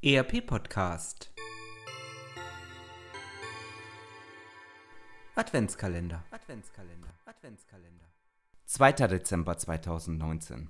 [0.00, 1.32] ERP Podcast
[5.34, 8.04] Adventskalender Adventskalender Adventskalender
[8.66, 8.92] 2.
[8.92, 10.68] Dezember 2019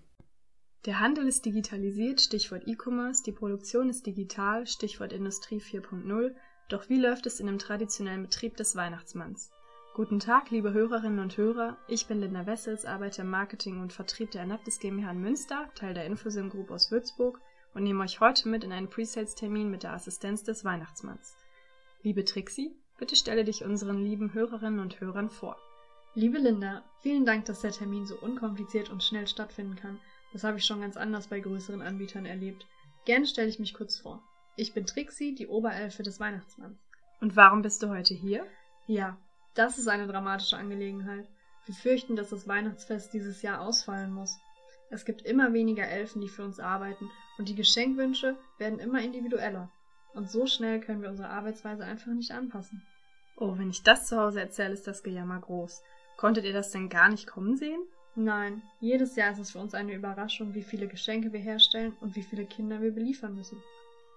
[0.86, 6.34] Der Handel ist digitalisiert, Stichwort E-Commerce, die Produktion ist digital, Stichwort Industrie 4.0,
[6.70, 9.50] doch wie läuft es in dem traditionellen Betrieb des Weihnachtsmanns?
[9.92, 11.76] Guten Tag, liebe Hörerinnen und Hörer.
[11.86, 15.92] Ich bin Linda Wessels, arbeite im Marketing und Vertrieb der Anaptis GmbH in Münster, Teil
[15.92, 17.42] der Infosim Group aus Würzburg
[17.74, 21.36] und nehme euch heute mit in einen Presales-Termin mit der Assistenz des Weihnachtsmanns.
[22.02, 25.56] Liebe Trixie, bitte stelle dich unseren lieben Hörerinnen und Hörern vor.
[26.14, 30.00] Liebe Linda, vielen Dank, dass der Termin so unkompliziert und schnell stattfinden kann.
[30.32, 32.66] Das habe ich schon ganz anders bei größeren Anbietern erlebt.
[33.04, 34.22] Gerne stelle ich mich kurz vor.
[34.56, 36.78] Ich bin Trixie, die Oberelfe des Weihnachtsmanns.
[37.20, 38.46] Und warum bist du heute hier?
[38.86, 39.16] Ja,
[39.54, 41.28] das ist eine dramatische Angelegenheit.
[41.66, 44.38] Wir fürchten, dass das Weihnachtsfest dieses Jahr ausfallen muss.
[44.90, 49.70] Es gibt immer weniger Elfen, die für uns arbeiten, und die Geschenkwünsche werden immer individueller.
[50.14, 52.82] Und so schnell können wir unsere Arbeitsweise einfach nicht anpassen.
[53.36, 55.82] Oh, wenn ich das zu Hause erzähle, ist das Gejammer groß.
[56.16, 57.80] Konntet ihr das denn gar nicht kommen sehen?
[58.16, 62.16] Nein, jedes Jahr ist es für uns eine Überraschung, wie viele Geschenke wir herstellen und
[62.16, 63.62] wie viele Kinder wir beliefern müssen.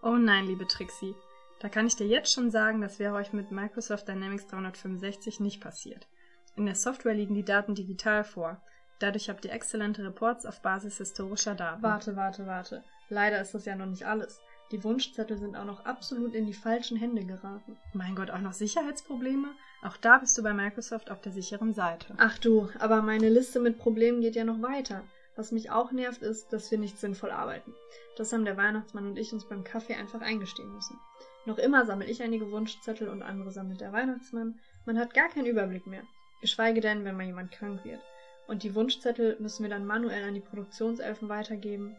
[0.02, 1.14] Oh nein, liebe Trixie.
[1.60, 5.62] Da kann ich dir jetzt schon sagen, das wäre euch mit Microsoft Dynamics 365 nicht
[5.62, 6.08] passiert.
[6.56, 8.60] In der Software liegen die Daten digital vor.
[9.02, 11.82] Dadurch habt ihr exzellente Reports auf Basis historischer Daten.
[11.82, 12.84] Warte, warte, warte.
[13.10, 14.40] Leider ist das ja noch nicht alles.
[14.72, 17.78] Die Wunschzettel sind auch noch absolut in die falschen Hände geraten.
[17.94, 19.50] Mein Gott, auch noch Sicherheitsprobleme?
[19.82, 22.14] Auch da bist du bei Microsoft auf der sicheren Seite.
[22.18, 25.02] Ach du, aber meine Liste mit Problemen geht ja noch weiter.
[25.36, 27.74] Was mich auch nervt, ist, dass wir nicht sinnvoll arbeiten.
[28.18, 31.00] Das haben der Weihnachtsmann und ich uns beim Kaffee einfach eingestehen müssen.
[31.48, 34.60] Noch immer sammle ich einige Wunschzettel und andere sammelt der Weihnachtsmann.
[34.86, 36.04] Man hat gar keinen Überblick mehr.
[36.40, 38.02] Geschweige denn, wenn mal jemand krank wird.
[38.48, 41.96] Und die Wunschzettel müssen wir dann manuell an die Produktionselfen weitergeben.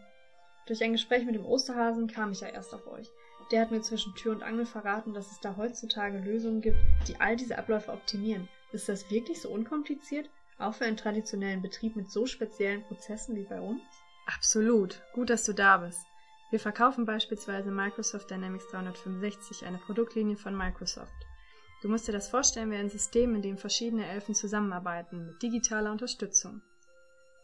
[0.66, 3.10] Durch ein Gespräch mit dem Osterhasen kam ich ja erst auf euch.
[3.50, 7.20] Der hat mir zwischen Tür und Angel verraten, dass es da heutzutage Lösungen gibt, die
[7.20, 8.48] all diese Abläufe optimieren.
[8.72, 10.30] Ist das wirklich so unkompliziert?
[10.58, 13.82] Auch für einen traditionellen Betrieb mit so speziellen Prozessen wie bei uns?
[14.26, 15.02] Absolut.
[15.12, 16.06] Gut, dass du da bist.
[16.50, 21.12] Wir verkaufen beispielsweise Microsoft Dynamics 365, eine Produktlinie von Microsoft.
[21.82, 25.90] Du musst dir das vorstellen wie ein System, in dem verschiedene Elfen zusammenarbeiten, mit digitaler
[25.90, 26.62] Unterstützung.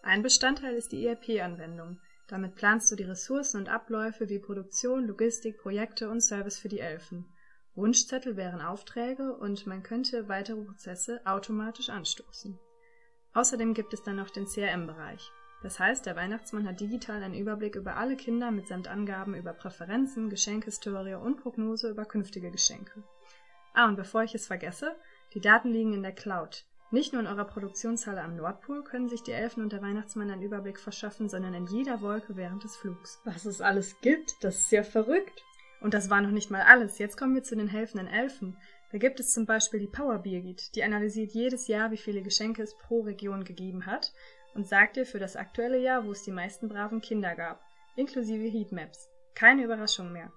[0.02, 2.00] Ein Bestandteil ist die ERP-Anwendung.
[2.28, 6.78] Damit planst du die Ressourcen und Abläufe wie Produktion, Logistik, Projekte und Service für die
[6.78, 7.26] Elfen.
[7.74, 12.60] Wunschzettel wären Aufträge und man könnte weitere Prozesse automatisch anstoßen.
[13.34, 15.32] Außerdem gibt es dann noch den CRM-Bereich.
[15.62, 20.30] Das heißt, der Weihnachtsmann hat digital einen Überblick über alle Kinder mitsamt Angaben über Präferenzen,
[20.30, 23.02] Geschenkhistorie und Prognose über künftige Geschenke.
[23.78, 24.96] Ah, und bevor ich es vergesse,
[25.34, 26.64] die Daten liegen in der Cloud.
[26.90, 30.42] Nicht nur in eurer Produktionshalle am Nordpol können sich die Elfen und der Weihnachtsmann einen
[30.42, 33.20] Überblick verschaffen, sondern in jeder Wolke während des Flugs.
[33.24, 35.44] Was es alles gibt, das ist ja verrückt.
[35.80, 36.98] Und das war noch nicht mal alles.
[36.98, 38.56] Jetzt kommen wir zu den helfenden Elfen.
[38.90, 42.64] Da gibt es zum Beispiel die Power Birgit, die analysiert jedes Jahr, wie viele Geschenke
[42.64, 44.12] es pro Region gegeben hat
[44.54, 47.62] und sagt dir für das aktuelle Jahr, wo es die meisten braven Kinder gab,
[47.94, 49.08] inklusive Heatmaps.
[49.36, 50.32] Keine Überraschung mehr.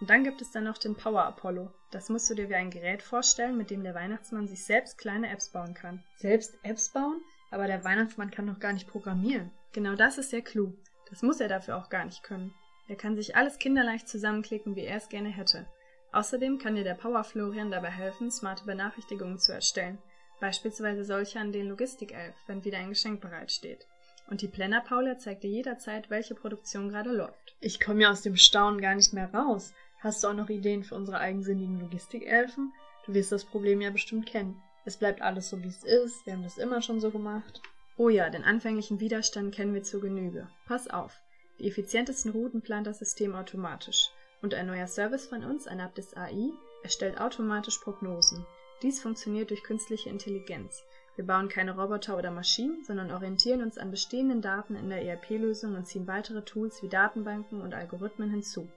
[0.00, 1.72] Und dann gibt es dann noch den Power Apollo.
[1.90, 5.30] Das musst du dir wie ein Gerät vorstellen, mit dem der Weihnachtsmann sich selbst kleine
[5.30, 6.02] Apps bauen kann.
[6.18, 7.20] Selbst Apps bauen?
[7.50, 9.52] Aber der Weihnachtsmann kann doch gar nicht programmieren.
[9.72, 10.74] Genau das ist der Clou.
[11.08, 12.52] Das muss er dafür auch gar nicht können.
[12.88, 15.66] Er kann sich alles kinderleicht zusammenklicken, wie er es gerne hätte.
[16.12, 19.98] Außerdem kann dir der Power Florian dabei helfen, smarte Benachrichtigungen zu erstellen.
[20.40, 23.86] Beispielsweise solche an den Logistikelf, wenn wieder ein Geschenk bereitsteht.
[24.28, 27.56] Und die Planner Paula zeigt dir jederzeit, welche Produktion gerade läuft.
[27.60, 29.72] Ich komme ja aus dem Staunen gar nicht mehr raus.
[30.06, 32.72] Hast du auch noch Ideen für unsere eigensinnigen Logistikelfen?
[33.06, 34.62] Du wirst das Problem ja bestimmt kennen.
[34.84, 36.24] Es bleibt alles so, wie es ist.
[36.24, 37.60] Wir haben das immer schon so gemacht.
[37.96, 40.46] Oh ja, den anfänglichen Widerstand kennen wir zur Genüge.
[40.68, 41.20] Pass auf.
[41.58, 44.10] Die effizientesten Routen plant das System automatisch.
[44.42, 46.52] Und ein neuer Service von uns, ein Aptis AI,
[46.84, 48.46] erstellt automatisch Prognosen.
[48.82, 50.84] Dies funktioniert durch künstliche Intelligenz.
[51.16, 55.74] Wir bauen keine Roboter oder Maschinen, sondern orientieren uns an bestehenden Daten in der ERP-Lösung
[55.74, 58.68] und ziehen weitere Tools wie Datenbanken und Algorithmen hinzu.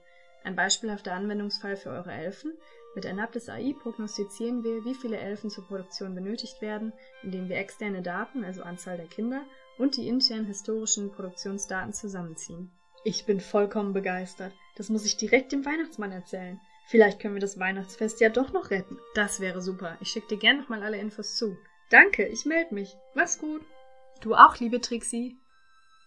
[0.44, 2.52] Ein beispielhafter Anwendungsfall für eure Elfen.
[2.94, 6.92] Mit Anaptis AI prognostizieren wir, wie viele Elfen zur Produktion benötigt werden,
[7.22, 9.42] indem wir externe Daten, also Anzahl der Kinder,
[9.78, 12.70] und die internen historischen Produktionsdaten zusammenziehen.
[13.04, 14.52] Ich bin vollkommen begeistert.
[14.76, 16.60] Das muss ich direkt dem Weihnachtsmann erzählen.
[16.86, 18.98] Vielleicht können wir das Weihnachtsfest ja doch noch retten.
[19.14, 19.96] Das wäre super.
[20.00, 21.56] Ich schicke dir gern nochmal alle Infos zu.
[21.90, 22.96] Danke, ich melde mich.
[23.14, 23.62] Mach's gut.
[24.20, 25.38] Du auch, liebe Trixie.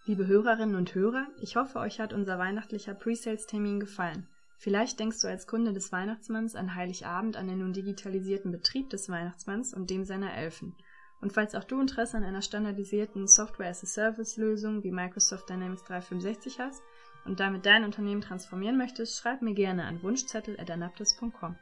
[0.06, 4.26] Liebe Hörerinnen und Hörer, ich hoffe, euch hat unser weihnachtlicher Presales-Termin gefallen.
[4.58, 9.08] Vielleicht denkst du als Kunde des Weihnachtsmanns an Heiligabend an den nun digitalisierten Betrieb des
[9.08, 10.76] Weihnachtsmanns und dem seiner Elfen.
[11.22, 16.82] Und falls auch du Interesse an einer standardisierten Software-as-a-Service-Lösung wie Microsoft Dynamics 365 hast,
[17.24, 21.56] und damit dein Unternehmen transformieren möchtest, schreib mir gerne an wunschzettel.anaptis.com.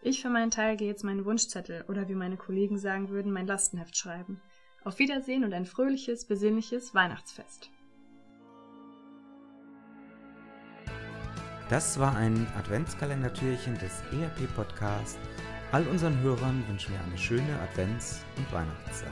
[0.00, 3.48] Ich für meinen Teil gehe jetzt meinen Wunschzettel oder wie meine Kollegen sagen würden, mein
[3.48, 4.40] Lastenheft schreiben.
[4.84, 7.70] Auf Wiedersehen und ein fröhliches, besinnliches Weihnachtsfest.
[11.70, 15.18] Das war ein Adventskalendertürchen des ERP-Podcasts.
[15.72, 19.08] All unseren Hörern wünschen wir eine schöne Advents- und Weihnachtszeit.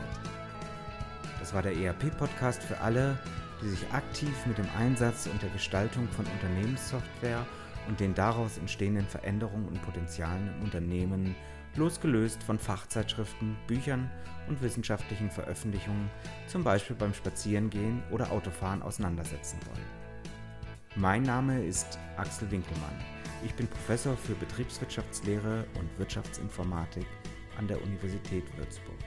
[1.41, 3.19] Das war der ERP-Podcast für alle,
[3.63, 7.47] die sich aktiv mit dem Einsatz und der Gestaltung von Unternehmenssoftware
[7.89, 11.35] und den daraus entstehenden Veränderungen und Potenzialen im Unternehmen,
[11.77, 14.11] losgelöst von Fachzeitschriften, Büchern
[14.49, 16.11] und wissenschaftlichen Veröffentlichungen,
[16.47, 20.03] zum Beispiel beim Spazierengehen oder Autofahren auseinandersetzen wollen.
[20.97, 23.01] Mein Name ist Axel Winkelmann.
[23.45, 27.07] Ich bin Professor für Betriebswirtschaftslehre und Wirtschaftsinformatik
[27.59, 28.99] an der Universität Würzburg.